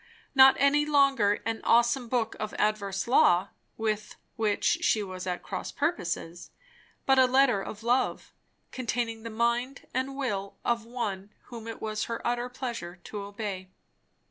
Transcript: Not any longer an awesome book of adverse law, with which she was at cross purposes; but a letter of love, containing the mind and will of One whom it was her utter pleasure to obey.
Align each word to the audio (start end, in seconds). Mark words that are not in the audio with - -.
Not 0.33 0.55
any 0.57 0.83
longer 0.83 1.43
an 1.45 1.61
awesome 1.63 2.09
book 2.09 2.35
of 2.39 2.55
adverse 2.55 3.07
law, 3.07 3.49
with 3.77 4.15
which 4.35 4.79
she 4.83 5.03
was 5.03 5.27
at 5.27 5.43
cross 5.43 5.71
purposes; 5.71 6.49
but 7.05 7.19
a 7.19 7.25
letter 7.27 7.61
of 7.61 7.83
love, 7.83 8.33
containing 8.71 9.21
the 9.21 9.29
mind 9.29 9.85
and 9.93 10.15
will 10.17 10.55
of 10.65 10.85
One 10.87 11.29
whom 11.53 11.67
it 11.67 11.83
was 11.83 12.05
her 12.05 12.19
utter 12.25 12.49
pleasure 12.49 12.95
to 13.03 13.21
obey. 13.21 13.69